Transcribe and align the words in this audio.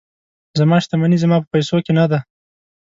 زما 0.59 0.77
شتمني 0.83 1.17
زما 1.23 1.37
په 1.41 1.47
پیسو 1.53 1.77
کې 1.85 1.91
نه 1.99 2.05
ده. 2.11 2.19